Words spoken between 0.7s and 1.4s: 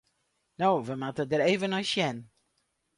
we moatte